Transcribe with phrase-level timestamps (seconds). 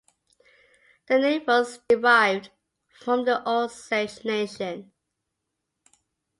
[1.05, 2.49] The name was derived
[2.89, 4.91] from the Osage Nation.